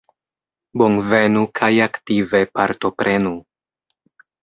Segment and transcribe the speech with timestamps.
[0.81, 3.39] Bonvenu kaj aktive partoprenu!